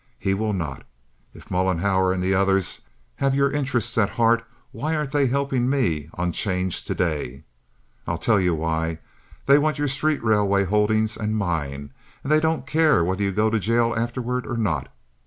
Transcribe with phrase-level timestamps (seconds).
[0.17, 0.81] He will not.
[1.31, 2.81] If Mollenhauer and the others
[3.17, 7.43] have your interests at heart, why aren't they helping me on 'change today?
[8.07, 8.97] I'll tell you why.
[9.45, 11.93] They want your street railway holdings and mine,
[12.23, 14.87] and they don't care whether you go to jail afterward or not.